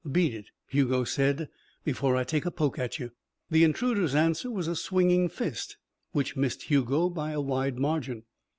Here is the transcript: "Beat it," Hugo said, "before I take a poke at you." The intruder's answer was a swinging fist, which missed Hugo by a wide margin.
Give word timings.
"Beat 0.11 0.33
it," 0.33 0.47
Hugo 0.65 1.03
said, 1.03 1.47
"before 1.83 2.15
I 2.15 2.23
take 2.23 2.47
a 2.47 2.49
poke 2.49 2.79
at 2.79 2.97
you." 2.97 3.11
The 3.51 3.63
intruder's 3.63 4.15
answer 4.15 4.49
was 4.49 4.67
a 4.67 4.75
swinging 4.75 5.29
fist, 5.29 5.77
which 6.11 6.35
missed 6.35 6.63
Hugo 6.71 7.07
by 7.07 7.33
a 7.33 7.39
wide 7.39 7.77
margin. 7.77 8.23